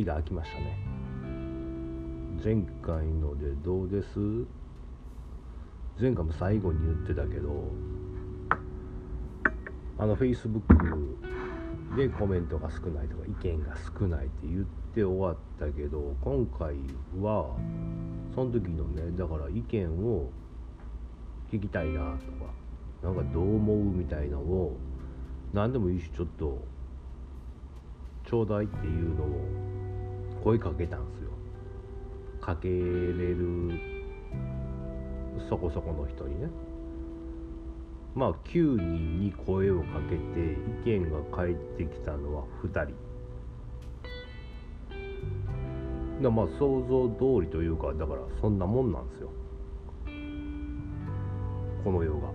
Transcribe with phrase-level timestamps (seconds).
[0.00, 0.78] 日が空きましたね。
[2.42, 4.18] 前回のでどうです？
[6.00, 7.70] 前回も最後に言ってたけど
[9.98, 11.18] あのフェイスブック
[11.96, 14.64] でコメントが少ないとか意見が少ないって言っ
[14.94, 16.74] て終わったけど今回
[17.20, 17.54] は
[18.34, 20.30] その時のねだから意見を
[21.52, 22.50] 聞きたいなとか
[23.02, 24.78] なんかどう思うみたいなのを
[25.52, 26.64] 何でもいいしちょっと
[28.26, 29.59] ちょうだいっていうのを
[30.42, 31.30] 声かけたんですよ。
[32.40, 33.70] かけれる
[35.48, 36.48] そこそこの人にね。
[38.14, 40.56] まあ9人に声をかけて
[40.92, 42.94] 意見が返ってきたのは2人。
[46.22, 49.30] だまあ想像通りというかだからそんなもんなんですよ。
[51.84, 52.28] この世が。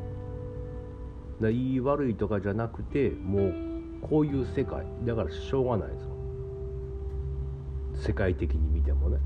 [1.42, 3.53] だ言い悪いとかじゃなくてもう
[4.02, 4.86] こういう世界。
[5.03, 6.15] だからしょうがないです
[8.06, 9.17] 世界的に見てもね。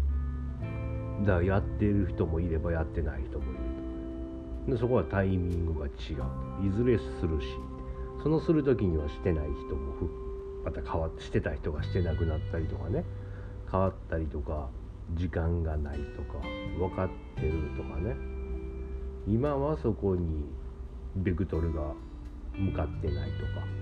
[1.22, 3.60] だからやってる人もいればやってない人もいる
[4.66, 4.72] と。
[4.72, 5.94] でそこはタイミングが違う
[6.66, 7.48] いずれするし。
[8.22, 9.94] そのする時にはしてない人も
[10.66, 13.04] また変わってしてた人がしてなくなったりとかね。
[13.72, 14.70] 変わったりとか
[15.14, 16.40] 時間がないとか
[16.78, 18.16] 分かってるとかね。
[19.28, 20.46] 今はそこに
[21.16, 21.94] ベクトルが
[22.56, 23.80] 向かってないとか。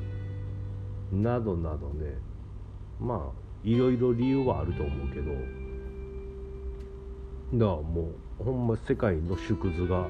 [1.11, 2.17] などなどね
[2.99, 5.33] まあいろいろ理由はあると思うけど。
[7.53, 10.07] だからもうほんま世界の縮図が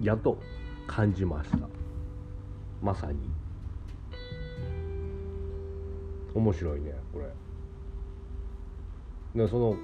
[0.00, 0.38] やっと
[0.86, 1.58] 感じました。
[2.80, 3.18] まさに。
[6.32, 7.26] 面白いねこれ。
[9.42, 9.76] でその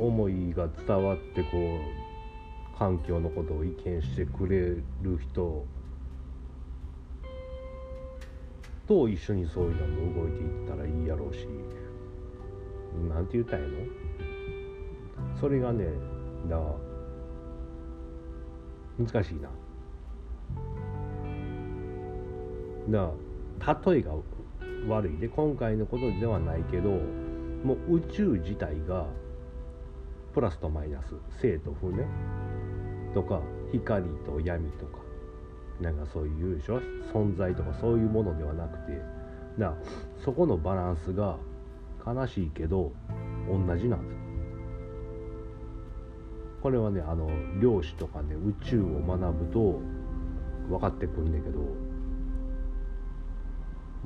[0.00, 1.78] 思いが伝わってこ
[2.74, 4.84] う環境のことを意見してくれる
[5.20, 5.64] 人
[8.86, 11.48] と一緒にそういうのも動いていったらいいやろうし。
[13.08, 13.74] なんて言ったんやの？
[15.38, 15.86] それがね
[16.48, 16.58] だ
[18.98, 19.50] 難しいな。
[22.88, 23.10] だ
[23.90, 24.14] 例えが
[24.88, 25.18] 悪い。
[25.18, 29.06] で今回のことではないけどもう宇宙自体が
[30.32, 31.14] プラスとマイナス。
[31.40, 32.06] 正と負ね。
[33.12, 33.42] とか
[33.72, 35.05] 光と闇とか。
[35.80, 36.80] なんかそういうでしょ？
[37.12, 39.00] 存在とかそういうものではなくて。
[39.58, 39.74] だ
[40.22, 41.38] そこのバランスが
[42.06, 42.92] 悲しいけど
[43.48, 44.20] 同じなんです。
[46.62, 49.80] これはねあの量子とかね宇宙を学ぶと
[50.68, 51.60] 分かってくんねんけど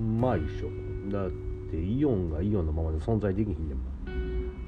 [0.00, 0.69] まあ一緒
[1.10, 1.30] だっ
[1.70, 3.80] てイオンがイオンのままで存在できひんでも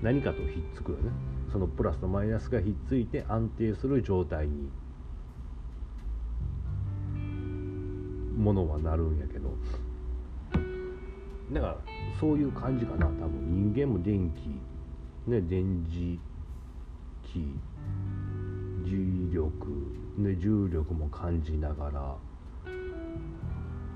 [0.03, 1.11] 何かとひっつくよね。
[1.53, 4.69] そのプラスとマイナスがひっついて安定する状態に
[8.43, 9.51] ものはなるんやけど。
[11.53, 11.77] だから
[12.19, 13.07] そういう感じかな。
[13.07, 14.49] 多分人間も電気
[15.31, 16.19] ね電磁
[17.23, 17.59] 気
[18.85, 19.51] 重力、
[20.19, 22.17] ね、重力も感じながら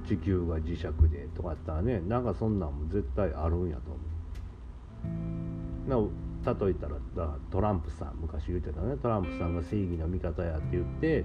[0.06, 3.82] 地球が磁石でとかあったらねなんかそんなんも絶対あるんやと
[5.88, 6.12] 思う。
[6.44, 6.94] な例えたら
[7.50, 8.96] トランプさん昔言ってたね。
[9.02, 11.24] トランプさんが正義の味方やって言って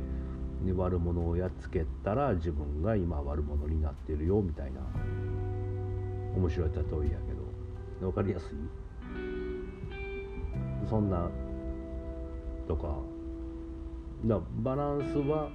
[0.66, 4.82] で悪者をやっつけたら自分が今悪者になってるよみたいな。
[6.36, 6.86] 面白い例えや
[7.20, 8.12] けど。
[8.12, 8.58] 分かりやすい？
[10.90, 11.30] そんな
[12.68, 12.96] とか。
[14.26, 15.50] だかバランスは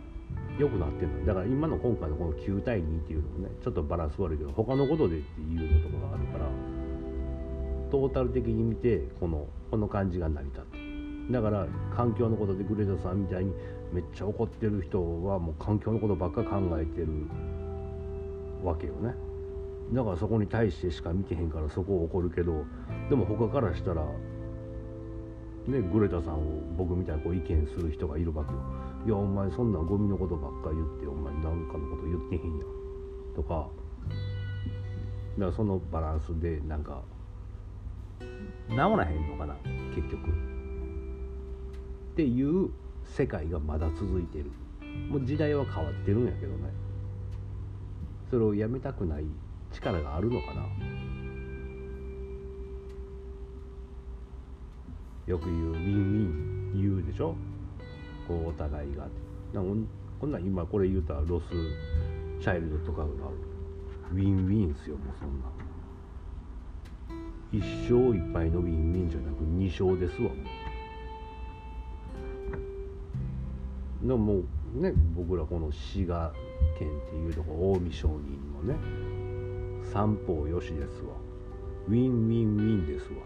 [0.59, 1.27] 良くなってるの。
[1.27, 6.47] だから今の今回のこの9対2っていうのもねちょっとバランス悪いけど他のことでっていうのとかがあるから
[7.91, 10.79] トータル的に見てこのこの感じが成り立って
[11.33, 13.53] だから環境のことでグレタさんみたいに
[13.93, 17.09] めっちゃ怒ってる人はもう環境のことばっか考えてる
[18.63, 19.15] わけよね。
[19.93, 22.65] だからそこに対してしか見てへんからそこを怒るけど
[23.09, 24.05] でも他からしたら
[25.69, 28.59] ねグレタさんを僕みたいにこう意見する人がいるわけよ。
[29.07, 33.35] いやお前そんなゴミのことばっか言ってお前なんかのこと言ってへんやん。
[33.35, 33.69] とか。
[35.39, 37.03] だからそのバランスでなんか
[38.71, 39.55] 治らへんのかな
[39.95, 40.31] 結局。
[42.13, 42.71] っていう
[43.07, 44.51] 世界がまだ続いてる。
[45.09, 46.71] もう時代は変わってるんやけどね。
[48.31, 49.25] それをやめたくない
[49.73, 50.63] 力があるのかな。
[55.27, 55.83] よく言うウィン
[56.75, 57.35] ウィン言うでしょ？
[58.29, 59.09] こうお互いが。
[59.53, 59.87] なん
[60.21, 61.45] こんなん今これ言うたらロス
[62.41, 65.47] チャイルドとかがウィンウィンっすよもうそんな
[67.53, 70.37] 一生いっぱいのウィンウィンじゃなく二勝ですわもう。
[74.07, 74.45] でももう
[74.81, 76.33] ね僕らこの滋賀
[76.79, 78.77] 県っていうとこ近江商人のね
[79.93, 81.15] 三方よしですわ。
[81.89, 83.19] ウィンウィンウィンですわ。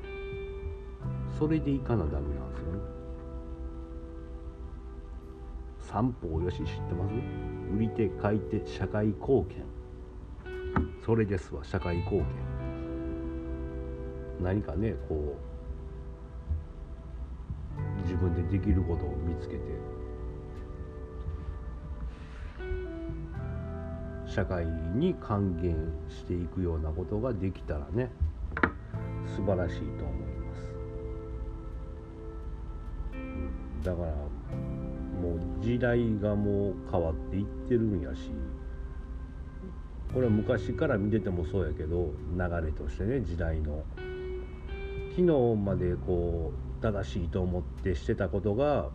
[1.38, 2.78] それでいかなダメなんですよね。
[5.80, 7.14] 三方よし知ってます？
[7.74, 9.64] 売り手買い手社会貢献。
[11.04, 12.26] それですわ社会貢献。
[14.42, 15.38] 何かねこう
[18.02, 19.62] 自分でできることを見つけて
[24.30, 25.74] 社会に還元
[26.08, 28.10] していくようなことができたらね
[29.36, 30.72] 素晴らしいと思います。
[33.84, 38.30] だからもう時代がもう変わっていってるんやし
[40.14, 43.82] これは昔から見ててもそうやけど流れとしてね時代の。
[45.16, 48.90] 昨日までこう正しいと思ってしてたことが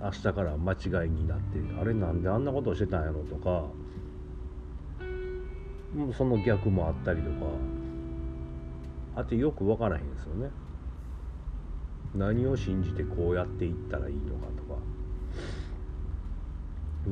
[0.00, 3.64] 明日から間違いになってあれなんであんなことをしてたんやろとか
[6.16, 7.46] その逆もあったりとか。
[9.16, 10.50] あとよく分からへんですよね。
[12.14, 14.62] 何を信じてこうやっていったらいいのかと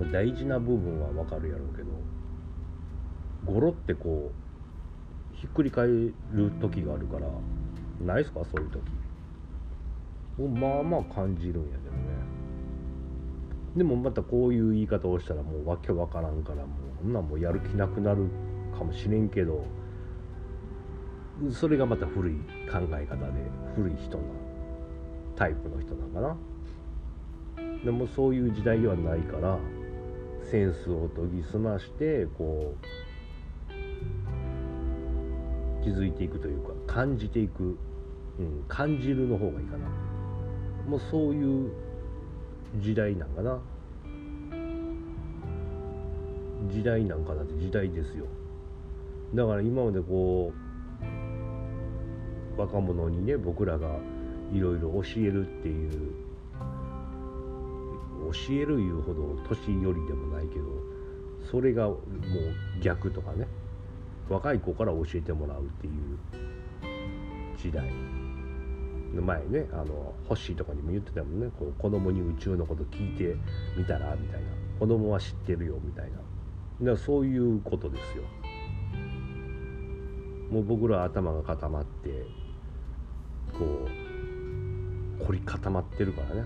[0.01, 0.11] か。
[0.13, 1.89] 大事な部分は分かるやろうけど。
[3.53, 4.31] ゴロってこ
[5.35, 6.15] うひっくり返る
[6.61, 7.29] 時があるから。
[8.01, 8.45] ないっすか？
[8.45, 8.83] そういう時。
[10.61, 11.99] まあまあ感じるんやけどね。
[13.77, 16.67] でもまたこういう言い方をしたらもうわけわからんからもう
[17.03, 18.29] そんなんもうやる気なくなる。
[18.79, 19.65] かもしれんけど
[21.51, 22.35] それがまた古い
[22.71, 23.33] 考え方で
[23.75, 24.25] 古い人な
[25.37, 26.37] タイプの人なんかな。
[27.85, 29.57] でもそういう時代ではないから
[30.51, 32.85] センスを研ぎ澄ましてこう
[35.85, 37.79] 気づいていくというか感じていく、
[38.39, 39.89] うん、感じるの方がいいかな。
[40.89, 41.71] もうそういう
[42.81, 43.61] 時代なんかな。
[46.69, 48.27] 時代なんかなって時代ですよ。
[49.35, 50.53] だから今までこ
[52.57, 53.89] う若者にね僕らが
[54.53, 56.13] いろいろ教えるっていう
[58.33, 60.65] 教えるいうほど年寄りでもないけど
[61.51, 61.99] それがもう
[62.83, 63.47] 逆とかね
[64.29, 66.19] 若い子から教えてもらうっていう
[67.57, 67.91] 時代
[69.15, 71.51] の前ねあの欲しいとかにも言ってたもんね。
[71.59, 73.37] こう子供に宇宙のこと聞いて
[73.77, 74.47] みたらみたいな。
[74.79, 76.19] 子供は知ってるよみたいな。
[76.19, 76.23] だか
[76.83, 78.25] らそういうことですよ。
[80.51, 82.27] もう僕ら頭が固まって
[83.53, 83.65] こ
[85.21, 86.45] う凝り固まってるからね。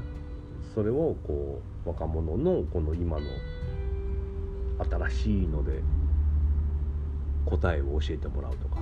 [0.74, 3.26] それをこう若者のこの今の
[5.08, 5.82] 新しいので
[7.44, 8.80] 答えを教えてもらうとか。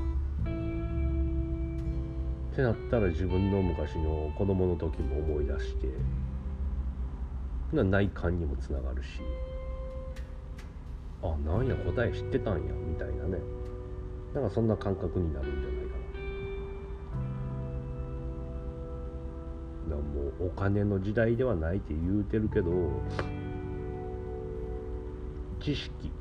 [2.52, 5.88] ってなったら自分の昔の子供の時も思い出して
[7.73, 9.08] 内観にもつながるし
[11.23, 13.59] あなんや答え知ってたんやみたいなね。
[14.34, 15.96] なんかそんな感覚になるんじゃないか
[19.88, 19.96] な。
[19.96, 20.02] だも
[20.40, 22.70] うお金の時代ではないって言うてるけど
[25.60, 26.12] 知識。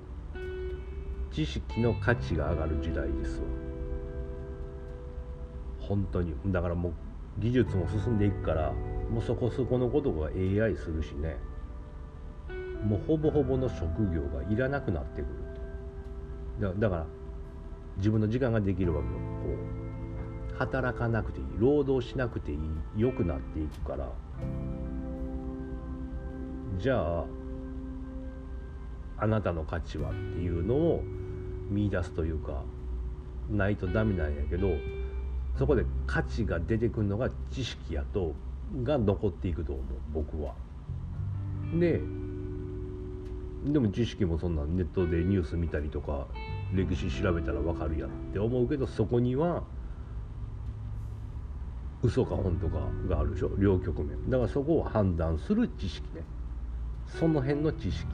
[1.31, 3.45] 知識の価値が上がる時代ですわ。
[5.79, 6.33] 本当に。
[6.47, 6.93] だからもう
[7.37, 8.73] 技術も進んでいくから
[9.11, 11.37] もうそこそこのことが AI するしね。
[12.83, 15.27] もうほぼほぼの職業がいらなくなってく
[16.59, 17.05] るだだから
[17.97, 19.19] 自分の時間ができるわけよこ
[20.55, 22.59] う働かなくていい労働しなくていい
[22.97, 24.11] 良くなっていくから
[26.77, 27.25] じゃあ
[29.17, 31.03] あなたの価値はっていうのを
[31.69, 32.63] 見出すというか
[33.49, 34.69] ないとダメなんやけど
[35.57, 38.33] そこで価値が出てくるのが知識やと
[38.83, 40.53] が残っていくと思う僕は。
[41.77, 42.01] で
[43.65, 46.27] でも知識もそんなネットでニュース見たりとか
[46.73, 49.63] 歴史調べたら分かるやんって思うけどそこには
[52.01, 54.29] 嘘か本とかがあるでしょ両局面。
[54.29, 56.23] だからそこを判断する知識ね。
[57.07, 58.07] その辺の知識。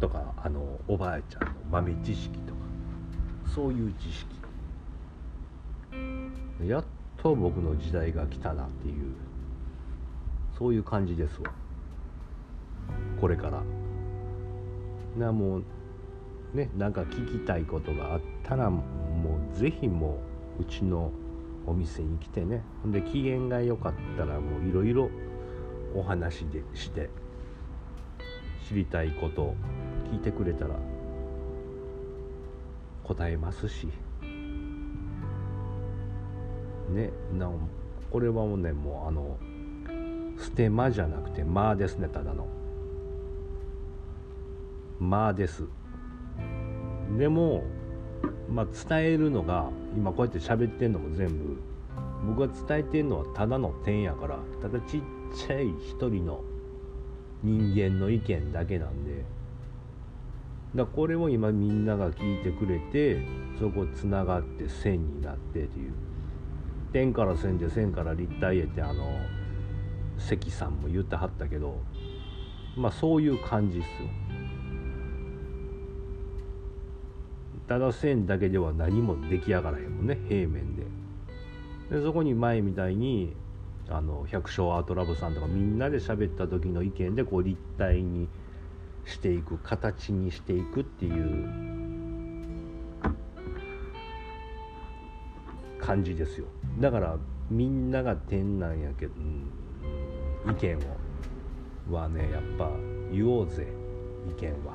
[0.00, 2.60] とかあのおばあちゃんの豆知識とか。
[3.54, 4.34] そういう知識。
[6.66, 6.84] やっ
[7.22, 9.14] と僕の時代が来たなっていう。
[10.58, 11.50] そういう感じですわ。
[13.20, 13.62] これから。
[15.16, 15.64] なもう
[16.54, 20.18] ねなんか聞きたいことがあったらもう是非も
[20.58, 21.12] ううちの
[21.66, 25.10] お店に来てねほんで機嫌が良かったらもういろいろ
[25.94, 27.10] お話でして
[28.68, 29.56] 知りたいことを
[30.12, 30.74] 聞いてくれたら
[33.02, 33.88] 答えますし
[36.90, 37.50] ねな
[38.10, 39.36] これはもうねもうあの
[40.42, 42.63] 捨て間じゃなくて間ですねただの。
[45.00, 45.64] まあです。
[47.18, 47.64] でも
[48.48, 51.56] まあ伝えるのが今こうやって喋ってんのも全部。
[52.26, 55.00] 僕が伝えてんのはただの点やからただちっ
[55.36, 56.42] ちゃい一人の
[57.42, 59.24] 人間の意見だけなんで。
[60.74, 63.24] だこれを今みんなが聞いてくれて
[63.60, 65.92] そこつながって線になってという。
[66.92, 69.04] 点から線で線から立体へってあの
[70.16, 71.80] 関さんも言ってはったけど
[72.76, 74.08] まあそういう感じっすよ。
[77.68, 80.84] ただ線だけでは何も出来上がらへんもんね平面で
[81.90, 83.34] でそこに前みたいに
[83.88, 88.28] あの百姓アートラブさんとかみんなで喋った時の意見でこう立体に
[89.04, 91.74] していく形にしていくっていう
[95.78, 96.46] 感じですよ
[96.80, 97.16] だから
[97.50, 99.12] みんなが点なんやけど、
[100.46, 100.78] うん、意見
[101.90, 102.70] をはねやっぱ
[103.12, 103.68] 言おうぜ
[104.26, 104.74] 意見は。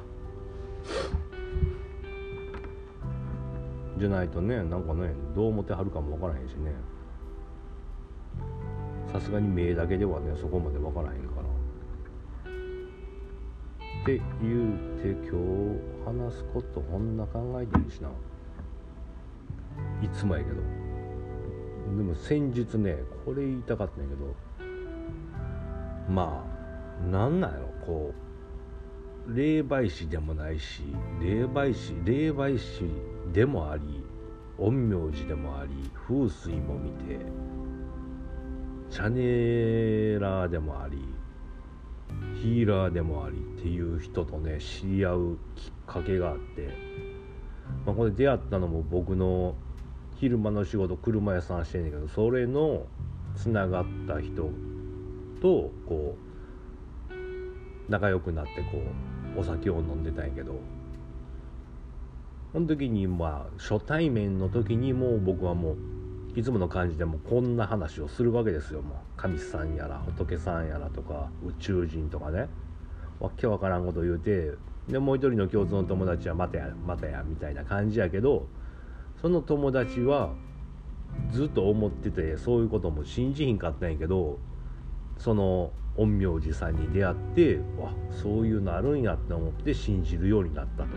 [3.99, 6.71] じゃないとねなんかねどう思ってはるかも分からへんしね。
[9.11, 11.41] さすがに目だけではねそこまで分からへんから。
[14.01, 15.37] って言うて今日
[16.05, 18.09] 話すことこんな考えていいしな。
[20.01, 20.55] いつもやけど。
[21.97, 24.33] でも先日ねこれ言いたかったんやけど。
[26.09, 26.45] ま
[27.03, 28.28] あなんなんやろこう。
[29.35, 30.81] 霊媒師でもないし
[31.21, 32.89] 霊媒師霊媒師
[33.31, 34.03] でもあり
[34.57, 37.19] 陰陽師でもあり風水も見て
[38.89, 40.97] チャネラーでもあり
[42.41, 46.69] ヒーラーでもありっていう人とね知り合うきっかけがあって、
[47.85, 49.53] まあ、これ出会ったのも僕の
[50.19, 52.87] 昼間の仕事車屋さんしてんねんけどそれの
[53.35, 54.49] つながった人
[55.39, 56.29] とこう
[57.91, 60.55] 仲良くなってこうお酒を飲んでたんやけど。
[62.51, 68.81] その時にまあ初対面の時にもう僕はもういつもの感じでもこんな話をするわけですよ。
[68.81, 72.47] もう神さんやら仏さんやらとか宇宙人とかね。
[73.19, 74.53] わけわからんこと言うて
[74.87, 78.47] でもう一人の共通の友達はまたやまたやみたいな感じやけど
[79.21, 80.31] その友達は
[81.31, 84.39] ずっと思っててそういうことも信じひんかったんやけど
[85.19, 90.89] その陰陽師さんに出会ってわそういうのあるんやって思って信じるようになったと。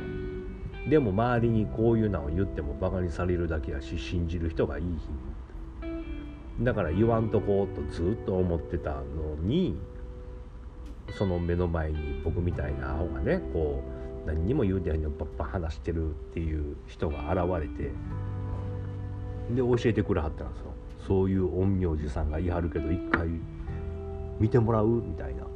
[0.89, 9.79] でも周りにこういうのを言ってもバカにされるだけやし信じる人がいい日だから言わんとこうとずっと思ってたのに
[11.17, 13.83] その目の前に僕みたいなアホがねこ
[14.25, 17.91] う何にも言うてへんのにパッパ話してるっていう人が現れて
[19.55, 20.67] で教えてくれはったんですよ。
[21.07, 23.29] そういう陰陽師さんが言いはるけど一回
[24.39, 25.47] 見てもらうみたいな。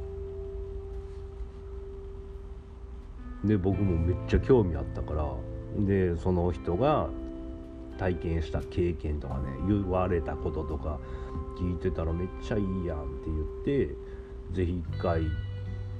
[3.43, 5.25] で僕もめっちゃ興味あったから
[5.85, 7.07] でその人が
[7.97, 10.99] 体験した経験とかね言われたこととか
[11.59, 13.95] 聞いてたらめっちゃいいやんって言って
[14.53, 15.21] 是非一回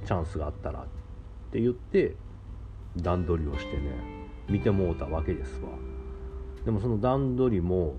[0.04, 0.84] チャンスがあったらっ
[1.52, 2.16] て言って
[2.96, 5.68] 段取りをしてね見てもうたわけですわ。
[6.64, 7.94] でもその段取りも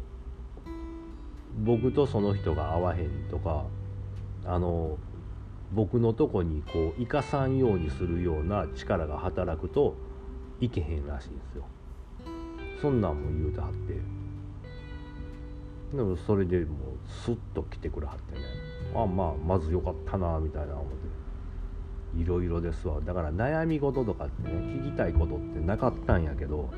[1.64, 3.66] 僕とその人が合わへんとか
[4.46, 4.98] あの
[5.72, 9.96] 僕のとこにこう生かさんようにするような力が働くと
[10.60, 11.66] いけへんらしいんですよ。
[12.82, 13.94] そんなんも言うてはって。
[15.96, 16.68] でもそれでもう
[17.08, 18.42] スッと来てくれはってね。
[18.96, 21.20] あまあまずよかったなみたいな思って。
[22.18, 23.00] いろいろですわ。
[23.02, 26.70] だから悩み事とかってね聞きたいことってなかったんやけど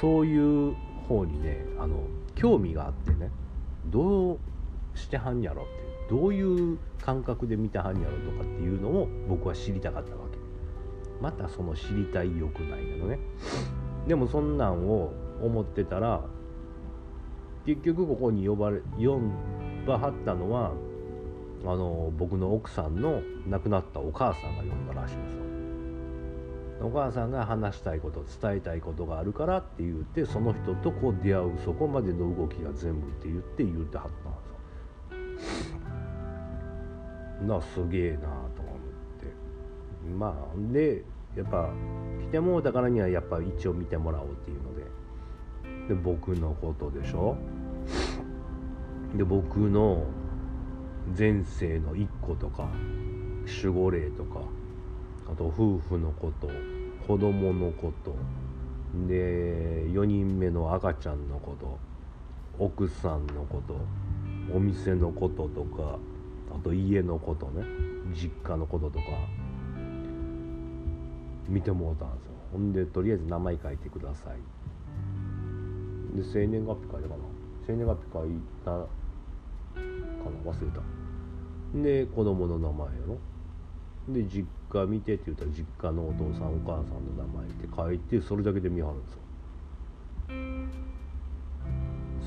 [0.00, 0.74] そういう
[1.08, 3.30] 方にねあの興味があってね
[3.86, 4.38] どう
[4.94, 5.79] してはんやろって
[6.10, 10.38] どういう感覚で見てはんやろとかっていうのを僕は知りたかったわけ。
[11.22, 13.20] またその知りたい欲ないけどね。
[14.08, 16.24] でもそんなんを思ってたら
[17.64, 19.20] 結局ここに呼ばれ呼
[19.86, 20.72] ばはったのは
[21.64, 25.40] あの僕の奥さんの亡くなったお母さんが呼んだらしいんですよ。
[26.82, 34.39] お母さんが話したいこと伝えたいことがあるからって言ってその人とこう出会うそこまでの動きが全部って言って言ってはった
[37.46, 38.44] なすげえなと思っ
[39.20, 39.26] て。
[40.18, 41.04] まあで
[41.36, 41.70] やっぱ
[42.20, 44.80] 来てもうたからにはやっぱ一応見てもらおうっていうので。
[45.88, 47.36] で僕のことでしょ？
[49.16, 50.04] で僕の
[51.18, 52.68] 前世の一個とか
[53.62, 54.40] 守護霊とか
[55.32, 56.48] あと夫婦のこと
[57.08, 58.14] 子供のこと
[59.08, 61.78] で4人目の赤ちゃんのこと
[62.58, 63.76] 奥さんのこと
[64.54, 65.98] お店のこととか
[66.52, 67.64] あと家のことね。
[68.12, 69.04] 実家のこととか。
[71.48, 72.32] 見てもうたんですよ。
[72.52, 74.36] ほんでとりあえず名前書いてください。
[76.16, 77.22] で生年月日書いたかな。
[77.66, 78.28] 生年月日書い
[78.64, 78.86] たかな。
[80.52, 80.80] 忘れた。
[81.82, 83.18] で子供の名前やろ。
[84.08, 89.20] で実家見てって言ったら実家のお父さんお母さんの名前って書いてそれだけで見張るんですよ。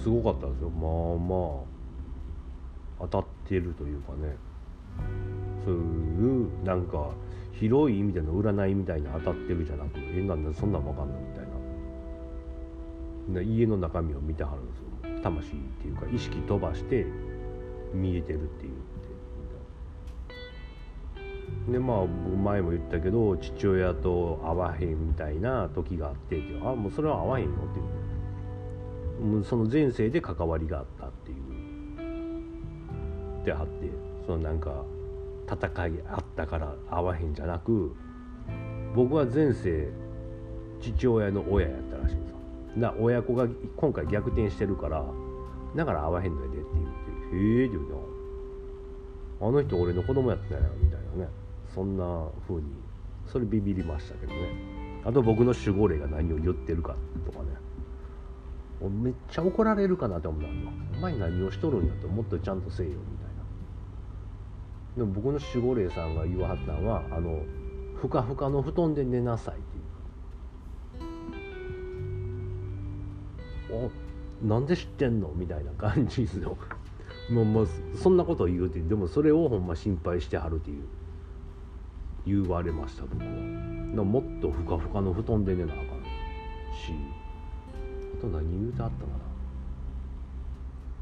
[0.03, 0.69] すごかったんですよ。
[0.69, 1.72] まあまあ。
[2.99, 4.35] 当たってるというかね。
[5.65, 7.09] そういうなんか
[7.53, 11.45] 広い意味での占いみたいな当たってるじゃなくえなんでそんなん分かんのみたい
[13.33, 13.41] な。
[13.41, 15.21] 家の中身を見てはるんですよ。
[15.23, 17.05] 魂っていうか意識飛ばして
[17.93, 18.73] 見えてるっていう。
[21.71, 31.12] でまあ前も言ったけど父親と会わへんみたいな時があってってあもうそれは会わへんよっていうその前世で関わりがあった。
[33.43, 33.89] ていうであって
[34.25, 34.83] そのなんか
[35.47, 37.95] 戦いあったから会わへんじゃなく
[38.95, 39.89] 僕は前世
[40.81, 42.37] 父親の親やったらしいんですよ。
[42.75, 43.47] な親子が
[43.77, 45.05] 今回逆転してるから
[45.75, 46.87] だから会わへんのやでって言っ
[47.31, 47.93] て「へえ」って言うて
[49.41, 51.29] 「あの人俺の子供やったんや」みたいなね。
[51.73, 52.67] そんな風に
[53.25, 55.01] それビビりましたけどね。
[55.05, 56.95] あと僕の守護霊が何を言ってるか
[57.25, 57.45] とかね。
[58.89, 60.53] めっちゃ怒られるかなって思ったの
[60.97, 63.22] お前何をしとるんやともっとちゃんとせえよみたいな。
[64.95, 67.43] でも僕の守護霊さんが言わはったのはあの
[67.95, 69.79] ふかふかの布団で寝なさいってい
[73.79, 73.89] う
[74.43, 76.57] おなんで知ってんのみたいな感じですよ。
[77.31, 80.83] もう、まあ、そんなことを言うてでもそれをほんま心配してはるっていう
[82.25, 86.93] 言われました僕はもっとふかふかの布団で寝なあかんし
[88.17, 89.33] あと何言うてあったかな。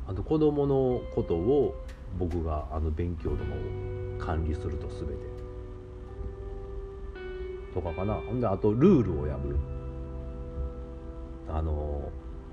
[0.07, 1.75] あと子供のことを
[2.17, 5.15] 僕があの勉強とかを管理すると全て。
[7.73, 8.15] とかかな。
[8.15, 9.57] ほんであとルールを破る。
[11.47, 12.09] あの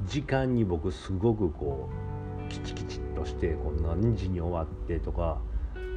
[0.06, 1.88] 時間に僕すごくこ
[2.46, 5.38] うキチキチっとしてこう何時に終わってとか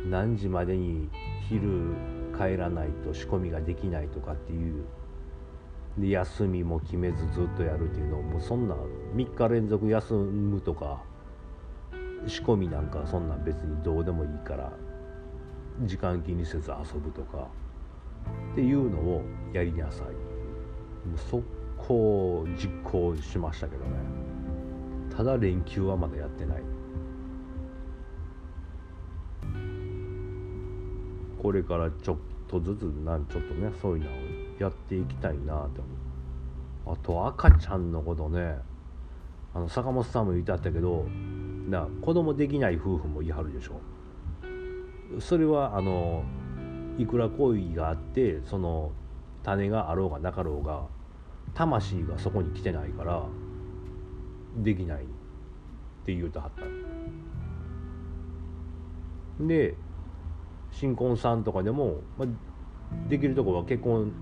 [0.09, 1.09] 何時までに
[1.49, 1.95] 昼
[2.37, 4.83] 帰らないと仕込みができないとかっていう
[5.97, 8.75] で休みも決めずずっとやるっていうのをもうそんな
[9.15, 11.03] 3日連続休むとか
[12.27, 14.71] 仕込みなんかそんなん別にどうでもいいから
[15.83, 17.47] 時間気にせず遊ぶとか
[18.51, 20.07] っていうのをやりなさい。
[21.07, 21.43] もう速
[21.77, 23.91] 攻実行しましたけどね。
[25.15, 26.61] ただ連休はまだやってない。
[31.41, 34.13] これからちょっとずつなんちょっとねそういうのを
[34.59, 38.57] やっていきたいなって思うあと赤ちゃんのことね。
[39.53, 41.05] あの坂本さんも言ってあったけど
[41.69, 43.79] な子供できない夫婦もいはるでしょ。
[45.19, 46.23] それはあの
[46.97, 48.91] いくら恋があってその
[49.43, 50.85] 種があろうがなかろうが
[51.53, 53.23] 魂がそこに来てないから
[54.57, 55.05] できないっ
[56.05, 56.63] て言うとはった。
[59.45, 59.75] で
[60.71, 62.27] 新婚さんとかでも、まあ、
[63.09, 64.13] できるとこは結婚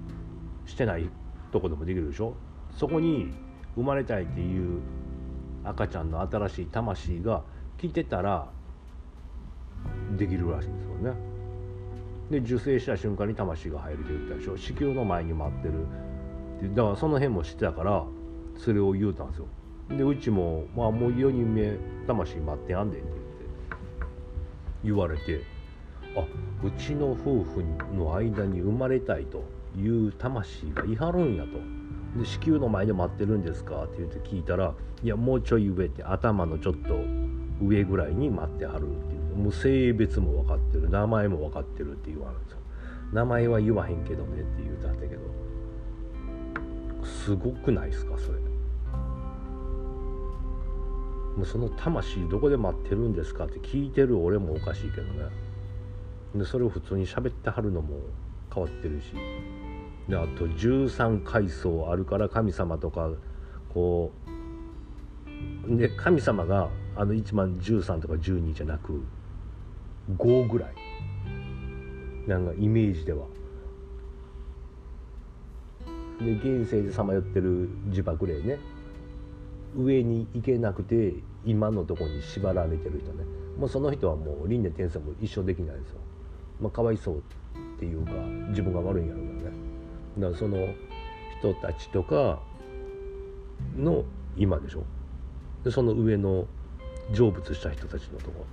[0.65, 1.09] してない
[1.51, 2.33] とこでもできるでしょ。
[2.71, 3.33] そこに
[3.75, 4.81] 生まれたいっていう
[5.63, 7.43] 赤ちゃんの新しい魂が
[7.77, 8.49] 来てたら
[10.17, 11.29] できるらしいんですよね。
[12.29, 18.03] で受精した瞬間に魂が入るって言ったでしょ子宮の前に待ってるだからその辺も知ってたから
[18.57, 19.47] それを言うたんですよ。
[19.89, 23.25] でうちも「まあもう4人目魂待ってやんで」って言って
[24.83, 25.41] 言われて
[26.15, 26.25] あ
[26.63, 27.63] うちの夫婦
[27.95, 29.43] の間に生まれたいと
[29.75, 31.78] いう魂がいはるんやと
[32.17, 33.83] で子宮の前で待ってるんですか？
[33.83, 36.99] って言って聞いたらいやもうちょい上って頭のちょっと
[37.63, 39.35] 上ぐらいに待ってはるっていう。
[39.35, 40.89] もう性別も分かってる。
[40.89, 42.57] 名前も分かってるって言われるんですよ。
[43.13, 45.21] 名前は言わへんけどねって言うたんだけど。
[47.05, 48.39] すごくないですかそれ。
[51.37, 53.45] もうその魂どこで待ってるんですか？
[53.45, 55.29] って聞いてる俺もおかしいけどね。
[56.35, 57.97] でそれを普通に喋ってはるのも
[58.53, 59.13] 変わってるし。
[60.09, 63.11] であと13階層あるから神様とか
[63.73, 64.11] こ
[65.67, 69.03] うで神様があの1万13とか12じゃなく
[70.17, 70.73] 5ぐらい。
[72.27, 73.25] なんかイメージでは。
[76.19, 78.59] で現世でさまよってる呪縛霊ね。
[79.75, 81.13] 上に行けなくて
[81.45, 83.23] 今のとこに縛られてる人ね。
[83.57, 85.99] もうその人はもう輪廻転生も一生できないですよ。
[86.59, 87.21] まあ、かわいそうっ
[87.79, 88.11] ていうか
[88.49, 89.28] 自分が悪いんやろ
[90.17, 90.73] だその
[91.39, 92.39] 人たちとか
[93.77, 94.03] の
[94.37, 94.83] 今でしょ。
[95.63, 96.47] でその上の
[97.13, 98.45] 成仏した人たちのとこ。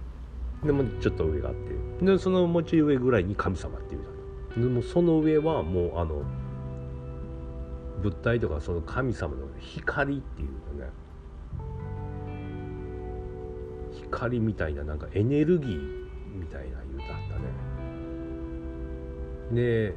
[0.64, 2.04] でもちょっと上があって。
[2.04, 4.00] でそのもうちょい上ぐらいに神様っていう
[4.54, 6.22] じゃでもその上はもうあの
[8.02, 10.90] 物体とかその神様の光っていうのね。
[14.02, 15.78] 光みたいななんかエネルギー
[16.34, 17.46] みたいな言うたったね。
[19.52, 19.94] で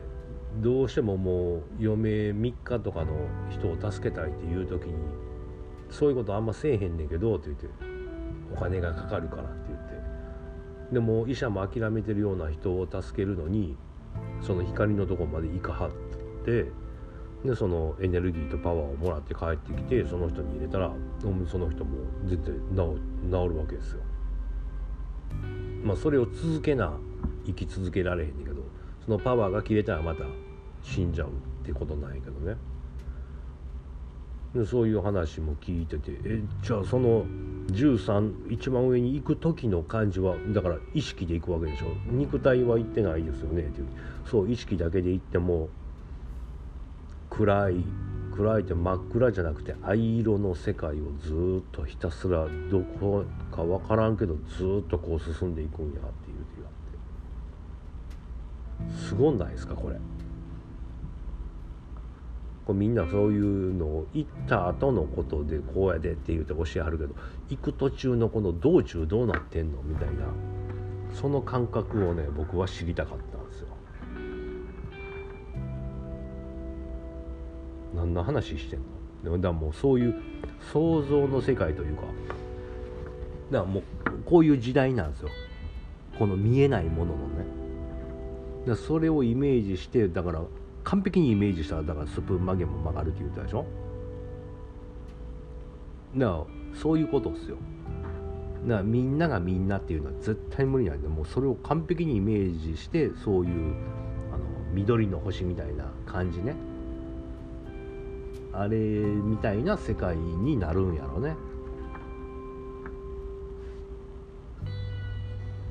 [0.56, 3.14] どうしてももう余命3日とかの
[3.50, 4.94] 人を助けたいっていう時に
[5.90, 7.68] そういうことあんませえへんねんけどって言って
[8.54, 13.78] お金がかかるからって言ってでも医者も諦めてるような人を助けるのに
[14.42, 15.92] その光のとこまで行かはっ
[16.46, 16.66] て
[17.46, 22.98] でそのエネルギーとパワーをもらって帰ってきてその人に入れたらその人も絶対治
[23.30, 24.02] 治るわけですよ。
[25.84, 26.98] まあそれを続けな
[27.46, 28.49] 生き続けられへんねん
[29.10, 30.24] そのパワーが切れたらまた
[30.84, 31.32] 死んじゃうっ
[31.65, 32.56] てことなんやけどね。
[34.54, 37.26] でそういう話も聞いててえじゃあその
[37.72, 41.88] 13一番上に行く時の感じはだから意識で行くわけでしょ。
[42.12, 43.88] 肉体は行ってないですよねっていう。
[44.30, 45.69] そう意識だけで行っても
[47.32, 47.84] 暗い
[48.36, 56.29] 暗いって真っ暗じゃなくて藍色の世界をずっとひたすらどこか分からんけどずっとこう進んでいくんやって
[59.08, 59.98] すごないですかこれ。
[62.65, 67.15] こみんなそういうのを行った後のことでこうやでって言うて教えはるけど
[67.50, 70.26] 行く途中のこの道中どうなってんのみたいな
[71.15, 73.68] その感覚をね僕は知りたかったんですよ。
[77.96, 78.80] 何の話してん
[79.24, 79.32] の？
[79.32, 80.15] だからもうそういう
[80.72, 82.04] 想像の世界というか
[83.52, 83.84] だからもう
[84.26, 85.30] こういう時代なんですよ
[86.20, 87.59] この見えないもののね
[88.67, 90.41] だそれをイメージしてだから
[90.84, 93.65] 完璧にイメージしたらだからスプーン曲げも曲がるって言ったでしょ？
[96.15, 96.45] だから
[96.76, 97.58] そういうことっすよ。
[98.65, 103.76] だからみんながみんなっていうのは絶対無理なんでもうそれを完璧にイメージしてそういう
[104.34, 104.43] あの
[104.74, 106.56] 緑の星みたいな感じね。
[108.52, 111.30] あれみたいな世界になるんやろね。
[111.30, 111.39] だか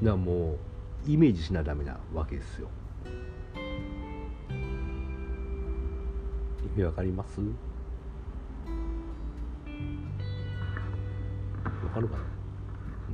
[0.02, 0.58] らもう
[1.06, 2.68] イメージしなダメなわけですよ。
[6.76, 7.40] 意味わかります？
[7.40, 7.46] わ
[11.94, 12.16] かるか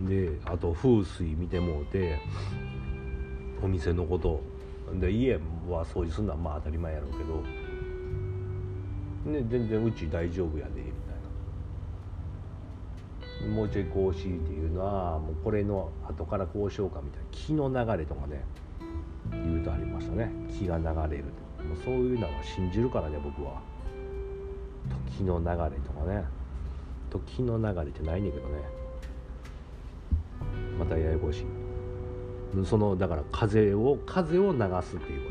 [0.03, 0.09] な？
[0.09, 2.19] であと風水見てもうて
[3.63, 4.43] お店のこと。
[5.01, 7.43] で家は掃除するのはまあ当たり前やろうけど。
[9.33, 10.83] ね、全然うち大丈夫やで。
[10.83, 10.94] み
[13.49, 18.43] もうちょいこうしいっていうのはもうこれの後からこうしようかみたいな気の流れとかね
[19.31, 20.31] 言うとありましたね。
[20.51, 21.25] 気が流れる
[21.65, 23.61] もうそういうのは信じるからね僕は。
[25.17, 26.25] 時の流れとかね。
[27.11, 28.61] 時の流れってないねんけどね。
[30.79, 31.47] またややこしい。
[32.65, 35.31] そのだから風を風を流すっていう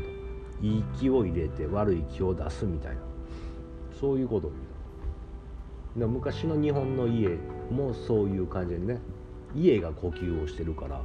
[0.60, 0.66] と。
[0.66, 3.00] いい気を入れて悪い気を出すみたいな。
[4.00, 4.62] そういうことを言う。
[5.96, 7.38] 昔の日本の家
[7.70, 8.98] もそういう感じでね
[9.54, 11.00] 家が呼吸をしてるから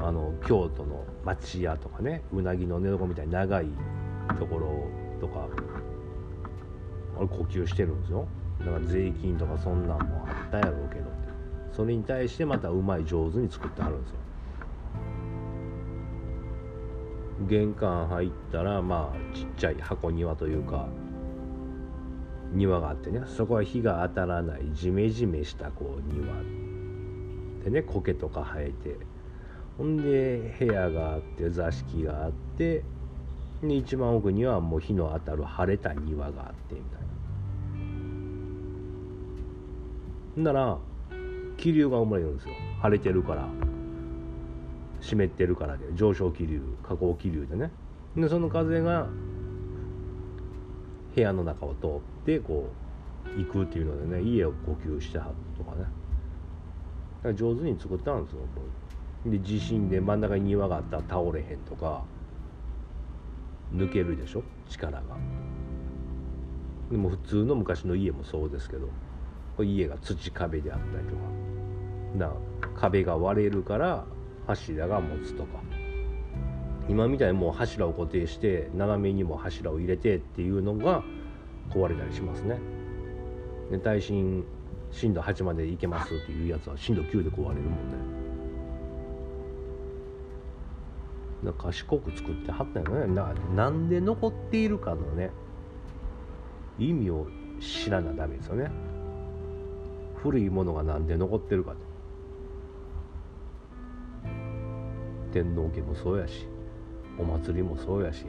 [0.00, 3.66] あの京都の町屋とかねうなぎの寝床みたいに長い
[4.38, 4.86] ところ
[5.20, 5.48] とか
[7.16, 8.28] あれ呼吸してるんですよ。
[8.60, 11.06] だから税金とかそんなんもあったやろうけど
[11.72, 14.16] それに対してまたうまい上手に作ってはるんですよ。
[17.48, 20.88] 玄関入ったらまあちっちゃい箱庭というか
[22.52, 26.26] 庭があってねそこは日が当たらないジメジメしたこう庭
[27.64, 28.96] でね苔とか生えて
[29.76, 32.82] ほんで部屋があって座敷があって
[33.62, 37.00] で一番奥にはもう日の当たる晴れた庭があってみたい
[40.36, 40.52] な。
[40.52, 40.78] なら
[41.56, 43.48] 気流が生まれるんですよ晴れてるから
[45.00, 47.70] 湿ってるからで上昇気流下降気流でね
[48.16, 49.08] でその風が
[51.18, 52.68] 部屋の中を通ってこ
[53.36, 55.82] う行くっていうのでね家を呼吸してはるとかね。
[55.82, 55.90] だか
[57.24, 58.38] ら上手に作ったんですよ
[59.26, 62.04] で地震で真ん中に庭があったら倒れへんとか
[63.74, 64.44] 抜けるでしょ？
[64.68, 65.02] 力が。
[66.90, 68.88] でも普通の昔の家もそうですけど
[69.64, 71.22] 家が土壁であったりとか。
[72.16, 72.32] だ
[72.76, 74.04] 壁が割れるから
[74.46, 75.58] 柱が持つとか。
[76.88, 81.04] 今みたいにもう柱を固定して斜めにも柱を入れてっていうのが
[81.70, 82.58] 壊れたりしますね。
[83.70, 84.44] で耐震
[84.90, 88.18] 震度8までいけますっていうやつは震度9で壊れるもんね。
[91.44, 93.14] だから賢く作ってはったよね。
[93.14, 95.30] ななんで残っているかのね
[96.78, 97.26] 意味を
[97.60, 98.70] 知らなダメですよね。
[100.16, 101.76] 古いものが何で残ってるかと
[105.32, 106.48] 天皇家もそうやし。
[107.18, 108.24] お祭りもそうやし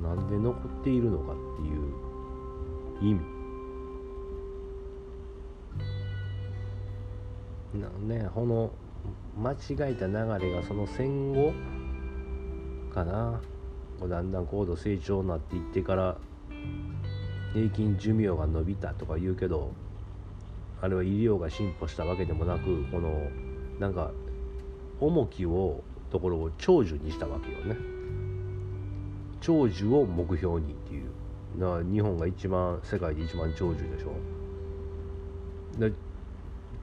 [0.00, 0.14] な。
[0.14, 3.20] んで残っているのかっていう意味。
[7.80, 8.70] なねこの
[9.36, 11.52] 間違えた流れがその戦後
[12.92, 13.40] かな。
[14.08, 16.16] だんだん高度成長になっていってから
[17.52, 19.72] 平均寿命が伸びたとか言うけど
[20.80, 23.10] あれは医療が進歩したわけでもなくこの
[23.78, 24.10] なんか
[25.00, 27.74] 重きをところを長寿にしたわけよね。
[29.40, 31.08] 長寿を目標にっていう。
[31.58, 34.12] だから日本が一番世界で一番長寿でしょ。
[35.80, 35.90] で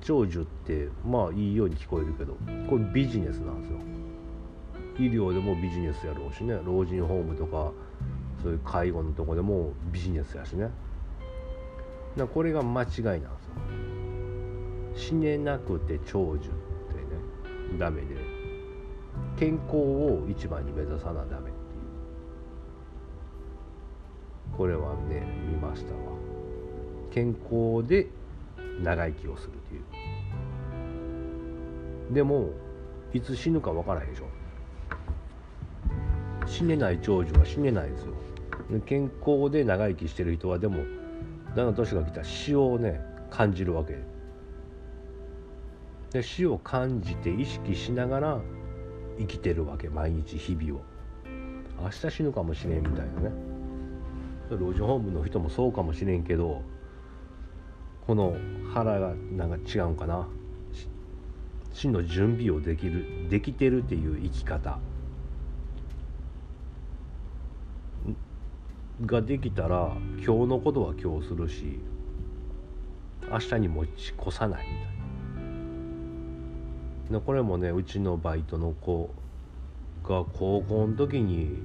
[0.01, 2.35] 長寿ってまあいいように聞こえるけど
[2.67, 3.77] これビジネスなんですよ。
[4.97, 6.59] 医療でもビジネスやろうしね。
[6.65, 7.71] 老人ホームとか
[8.41, 10.71] そういう介護のとこでもビジネスやしね。
[12.17, 13.27] だこれが間違いなんで
[14.97, 15.09] すよ。
[15.11, 16.51] 死ねなくて長寿っ
[16.91, 18.28] てねダメで。
[19.39, 21.53] 健康を一番に目指さなダメっていう。
[24.57, 25.99] これはね見ましたわ。
[27.09, 28.07] 健康で
[28.83, 29.77] 長生きをするとい
[32.11, 32.13] う。
[32.13, 32.49] でも
[33.13, 34.25] いつ死ぬか分からへんでしょ。
[36.45, 38.13] 死ねない長寿は死ねないですよ。
[38.85, 40.83] 健康で長生きしてる人はでも
[41.55, 42.99] だんだん年が来たら死をね
[43.31, 44.03] 感じるわけ。
[46.11, 48.41] で死を感じて意識しながら
[49.19, 50.81] 生きてるわけ毎日日々を。
[51.81, 53.31] 明日死ぬかもしれんみたいなね。
[54.49, 56.63] 老人ホームの人もそうかもしれんけど
[58.07, 58.35] この
[58.73, 60.27] 腹がなんか違うんかな。
[61.71, 64.79] 死の準備をできるできてるっていう生き方。
[69.05, 71.79] ができたら今日のことは今日するし
[73.31, 74.88] 明日に持ち越さないみたいな。
[77.09, 79.09] でこれもねうちのバイトの子
[80.03, 81.57] が高校の時に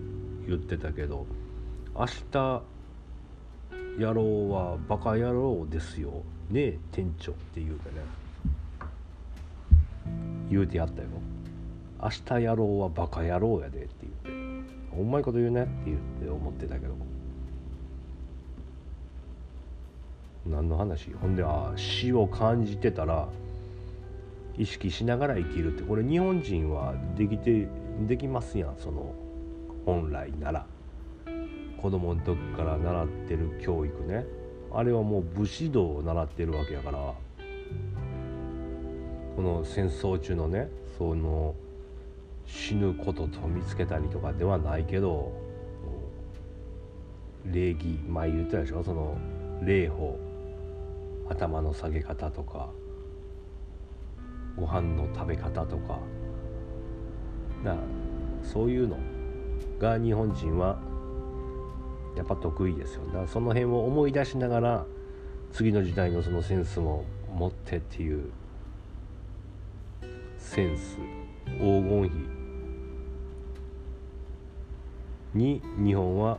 [0.46, 1.26] 言ってたけど
[1.94, 2.62] 「明日
[3.98, 7.96] 野郎はバカ野郎ですよねえ店長」って言うてね
[10.50, 11.08] 言うてやったよ
[12.02, 16.94] 「明日野郎はバカ野郎やで」って言って「ほんまいこと言うね」って言って思ってたけど。
[20.46, 21.10] 何の話？
[21.14, 23.28] ほんであ死を感じてたら
[24.56, 27.68] 意識しながら生きるってこれ日本人はできて
[28.06, 29.14] できますやんその
[29.84, 30.66] 本来なら。
[31.80, 34.24] 子供の時から習ってる教育ね。
[34.72, 36.98] あれはもう武士道を習ってるわけやから。
[39.36, 41.54] この戦争中のねその
[42.46, 45.32] 死ぬことと見つけたりとかではないけど
[47.44, 49.18] 礼儀前言ったでしょその
[49.62, 50.18] 礼法。
[51.28, 52.70] 頭の下げ方とか。
[54.56, 55.98] ご飯の食べ方とか。
[57.62, 57.76] な
[58.42, 58.98] そういうの
[59.78, 60.78] が日本人は
[62.16, 63.06] やっぱ得意ですよ。
[63.06, 64.86] だからその辺を思い出しながら
[65.52, 68.30] 次の時代のそのセンスも持ってっていう
[70.38, 70.98] センス
[71.58, 72.08] 黄金
[75.32, 76.38] 比に日本は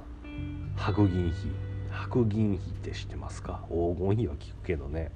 [0.75, 1.49] 白銀比。
[1.91, 3.61] 白銀比って知ってますか？
[3.69, 5.11] 黄金比は聞くけどね。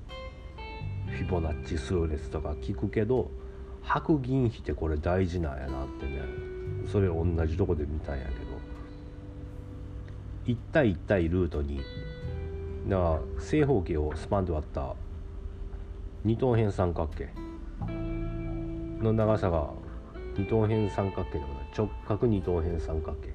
[1.17, 3.29] フィボナッチ数列とか聞くけど
[3.81, 6.21] 白銀比ってこれ大事なんやなってね。
[6.91, 8.39] それ同じとこで見たんやけど。
[10.45, 11.81] 1対1対ルートに
[12.87, 14.95] だから正方形をスパンと割った
[16.23, 17.29] 二等辺三角形。
[19.01, 19.69] の長さが
[20.37, 23.29] 二等辺三角形の直角二等辺三角形。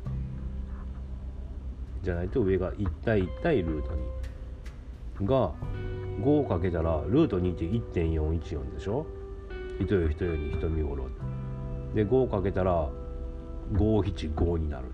[2.03, 3.91] じゃないと上が1対1対ルート
[5.21, 5.53] 2が
[6.25, 7.65] 5かけたらルート2って
[8.01, 9.05] 1.414でしょ？
[9.79, 11.05] 人よ人よに人見頃。
[11.95, 12.89] で5かけたら
[13.73, 14.87] 575になる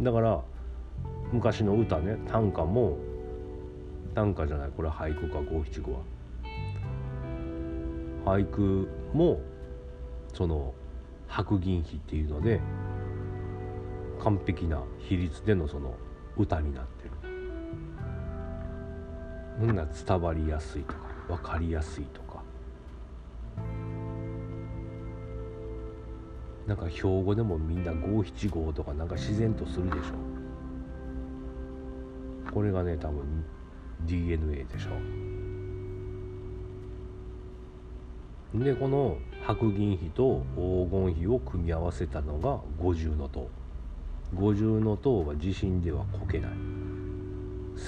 [0.00, 0.40] だから
[1.32, 2.96] 昔の歌ね短歌も
[4.14, 6.00] 短歌じゃないこれ俳句か575は。
[8.24, 9.40] 俳句も
[10.32, 10.72] その
[11.26, 12.60] 白銀比っていうので
[14.22, 15.94] 完璧な比率でのその
[16.36, 17.10] 歌になってる。
[19.58, 22.42] ほんな伝わりやすいとか分かりやすいとか。
[26.66, 32.52] なんか標語でもみんな五七五とかなんか自然とするでしょ。
[32.52, 33.44] これがね多分
[34.06, 34.90] DNA でしょ。
[38.58, 43.48] でこの白銀比と黄金比を組み合わせたのが五重塔。
[44.34, 46.79] 五重塔は地震ではこけない。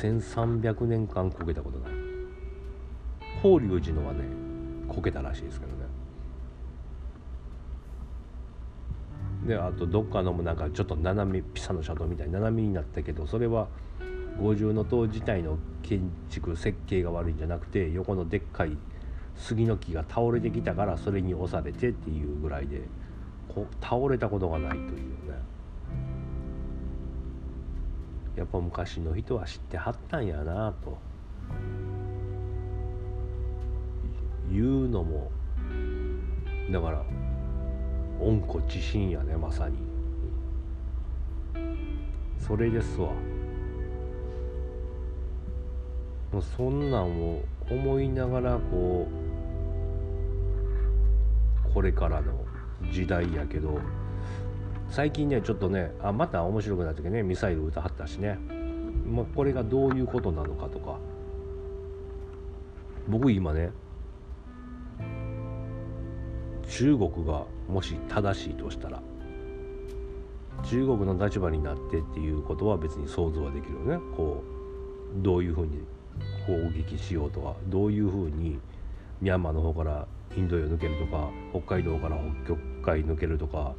[0.00, 1.92] 1300年間こけたことない。
[3.42, 4.20] 法隆寺のはね
[4.88, 5.82] こけたらしいですけどね。
[9.46, 13.66] であとどっかのもなんかちょっと斜めピサの斜塔みたいに斜めになったけどそれは
[14.40, 18.76] 五重塔自体の建築設計が悪いんじゃなくて横のでっかい
[19.36, 22.82] 杉の木が倒れてきたからそれに押されてっていうぐらいで
[23.48, 24.92] こう倒れたことがないというね。
[28.36, 30.98] やっぱ昔の人は知ってはったんやなと。
[34.50, 35.30] いうのも
[36.70, 37.02] だから
[38.20, 39.76] 温故知新やねまさに。
[42.38, 43.08] それですわ。
[46.32, 49.06] もうそんなんを思いながらこ
[51.70, 52.44] うこれからの
[52.90, 53.78] 時代やけど
[54.92, 58.38] 最近ねちょっとねあまた面白くなってねミサイル撃たはったしね。
[59.06, 60.98] もうこれがどういうことなのかとか。
[63.08, 63.70] 僕今ね
[66.68, 69.02] 中国がもし正しいとしたら
[70.62, 73.96] 中国の立場になってっていうことは別に想像はできるよね。
[74.14, 74.44] こ
[75.18, 75.82] うどういうふうに
[76.46, 78.60] 攻撃しようとかどういうふうに
[79.22, 83.74] ミャンマーの方からインド洋抜けるとか北海道から北極海抜けるとか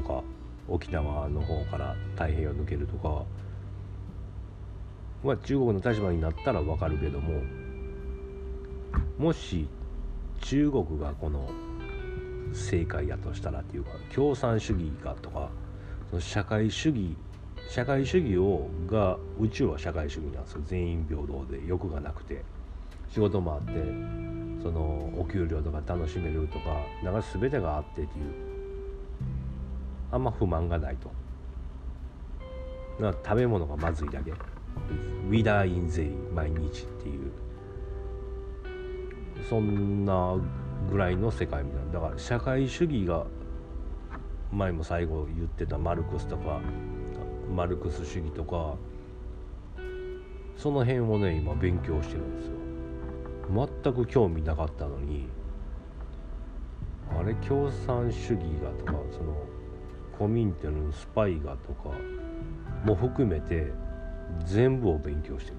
[0.00, 0.22] か
[0.68, 3.24] 沖縄の方から太平洋抜けるとか
[5.24, 7.42] は中国の立場になったら分かるけども
[9.18, 9.66] もし
[10.40, 11.50] 中国がこの
[12.52, 15.50] 正解やとしたらっていうか共産主義かとか
[16.10, 17.16] その社会主義
[17.68, 20.62] 社会主義をが宇宙は社会主義なんですよ。
[20.64, 22.42] 全員平等で欲がなくて。
[23.10, 23.72] 仕事もあって
[24.62, 28.47] そのお給料とか楽しめるとかなんか全てがあってっていう。
[30.10, 31.10] あんま不満がないと。
[33.00, 34.30] な食べ物がまずいだけ。
[34.30, 37.32] ウィダーインゼリー毎日っていう。
[39.48, 40.36] そんな
[40.90, 41.92] ぐらいの世界みたいな。
[41.92, 43.26] だから社会主義が
[44.50, 46.60] 前も最後言ってたマルクスとか
[47.54, 48.76] マルクス主義とか
[50.56, 52.52] その辺をね今勉強してるんですよ。
[53.82, 55.28] 全く興味なかったのに
[57.18, 59.34] あれ共産主義がとかその
[60.18, 61.90] コミンテのスパイがとか
[62.84, 63.72] も含めて
[64.44, 65.56] 全部を勉強してる。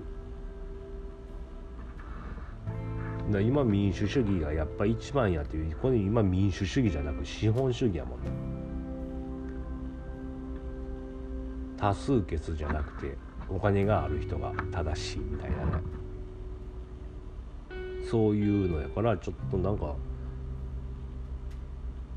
[3.31, 8.29] だ今民主主義がやっぱ一番やっていうこれ今民主主義じゃなく資本主義やもんね。
[11.77, 13.15] 多数決じゃなくて
[13.47, 15.71] お金がある人が正しいみたいなね。
[18.09, 19.95] そういうのやからちょっとなんか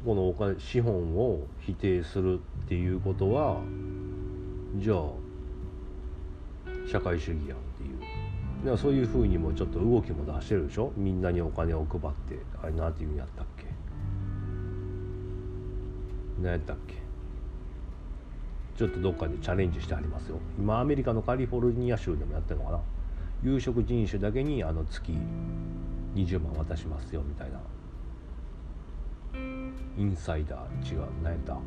[0.05, 3.61] このお金資本を否定するっていうことは
[4.77, 4.99] じゃあ
[6.91, 8.01] 社会主義やんっていう。
[8.01, 10.93] だからそういうふうにもちょっと動きも出してるでしょ？
[10.97, 13.65] みんなにお金を配ってあれなんていうんやったっけ？
[16.41, 16.95] 何やったっけ？
[18.77, 20.39] ちょっとどっかでチャレンジしてありますよ。
[20.59, 22.81] 今アメリカのカリフォルニア州でもやってるのかな？
[23.45, 25.13] 有色人種だけにあの月
[26.15, 27.61] 20万渡しますよみたいな。
[29.97, 30.95] インサイダー。
[30.95, 31.03] 違う。
[31.23, 31.59] 何やった？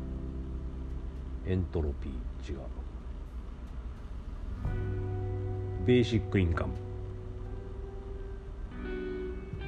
[1.46, 2.12] エントロピー。
[2.52, 2.58] 違う。
[5.86, 6.72] ベーシックインカム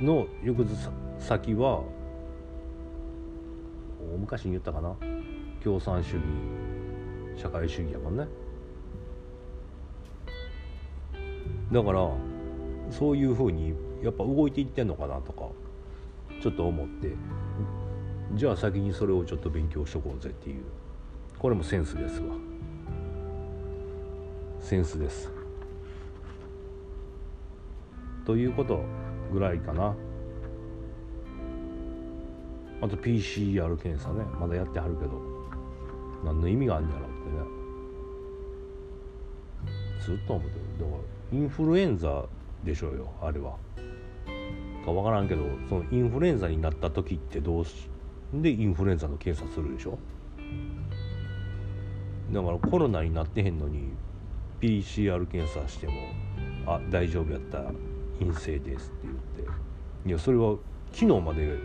[0.01, 0.75] の翌日
[1.21, 1.83] 先は
[4.19, 4.97] 昔に言ったかな？
[5.63, 6.23] 共産主義
[7.41, 8.27] 社会主義やもんね。
[11.73, 12.11] だから
[12.91, 15.49] そういうふうにやっぱ動いていってんのかなとか
[16.43, 17.13] ちょっと思って。
[18.35, 20.63] じゃあ先にそれをちょっと勉強しとこうぜっていう。
[21.39, 22.35] これもセンスですわ。
[24.61, 25.31] センスです。
[28.27, 28.83] ということ
[29.33, 29.95] ぐらいかな。
[32.81, 34.25] あと PCR 検査ね。
[34.39, 35.39] まだやってはるけど。
[36.25, 37.15] 何の意味があるんやろって
[39.71, 39.79] ね。
[40.05, 40.65] ずっと思ってる。
[40.79, 40.93] だか
[41.33, 42.25] らインフルエンザ
[42.65, 43.57] でしょうよあれは。
[44.89, 47.89] か分からんけどそのインフルエンザになった時ってどうし
[48.33, 49.99] でインフルエンザの検査するでしょ？
[52.33, 53.91] だからコロナになってへんのに
[54.61, 55.93] PCR 検査しても
[56.67, 57.65] 「あ大丈夫やった
[58.19, 60.09] 陰性です」って言って。
[60.09, 60.57] いやそれは
[60.93, 61.59] 昨日まで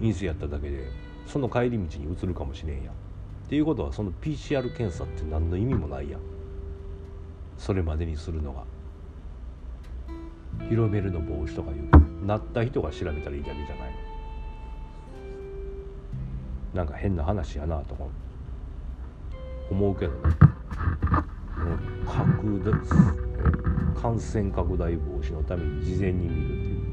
[0.00, 0.88] 陰性やっただけで
[1.26, 2.90] その帰り道に移るかもしれんや。
[2.90, 2.94] っ
[3.48, 6.18] ていうことはその PCR 検査って何の意味もないや
[7.58, 8.64] それまでにするのが。
[10.68, 11.82] 広めるの防止とか言
[12.22, 13.89] うなった人が調べたらいいだけじゃない。
[16.74, 18.04] なんか変な話やなとか
[19.70, 20.18] 思うけどね
[22.06, 26.90] 拡大感染拡大防止のために事前に見るっていう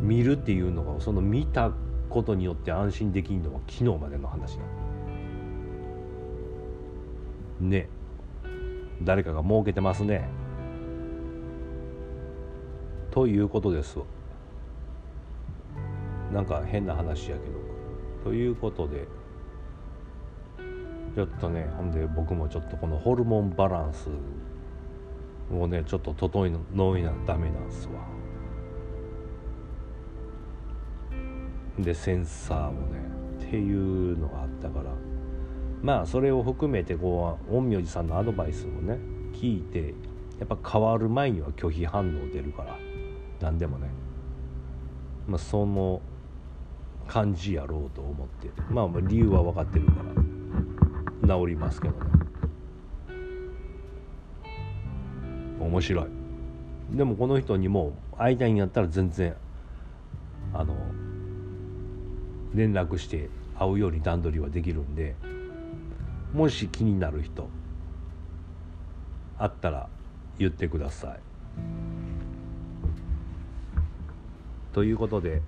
[0.00, 1.72] 見るっていうのがその見た
[2.10, 4.62] ことによって安心できんのは昨日までの話だ。
[7.60, 7.88] ね。
[9.02, 10.28] 誰かが儲けてますね。
[13.10, 13.98] ということです。
[16.32, 17.63] なんか変な話やけど。
[18.24, 19.06] ということで
[21.14, 24.08] ちょっとねほんで僕もちょっとこのホルモンバランス
[25.54, 26.50] をねちょっと整え
[27.02, 27.92] なダメなんすわ。
[31.78, 33.00] でセンサーもね
[33.46, 34.90] っていうのがあったから
[35.82, 38.98] まあそれを含めてこう陰陽師さんのアドバイスをね
[39.32, 39.92] 聞いて
[40.38, 42.78] やっぱ変わる前には拒否反応出るから
[43.40, 43.88] 何でもね。
[45.26, 46.00] まあその
[47.08, 50.24] 感じやろうと思ってまあ理由は分かってるから。
[51.26, 52.00] 治りますけどね。
[55.58, 56.06] 面白い。
[56.92, 59.34] でもこの人にも会いたいんやったら全然
[60.52, 60.76] あの
[62.54, 65.16] 連絡して会うように段取りはできるんで
[66.32, 67.48] もし気になる人
[69.38, 69.88] あったら
[70.38, 71.20] 言ってください。
[74.72, 75.40] ということで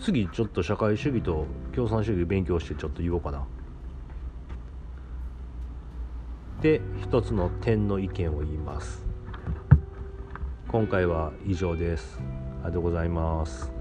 [0.00, 3.46] 次ちょっと社会主義と共産主義勉強してちょっと言おうかな。
[6.62, 9.06] で一つの点の意見を言います。
[10.68, 12.18] 今回は以上です。
[12.62, 13.72] ありがとうございます。